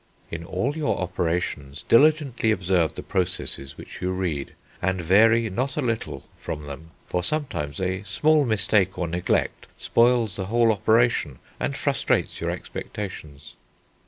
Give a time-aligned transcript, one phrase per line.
[0.31, 5.79] "In all your operations diligently observe the processes which you read, and vary not a
[5.83, 11.77] little from them, for sometimes a small mistake or neglect spoils the whole operation, and
[11.77, 13.53] frustrates your expectations.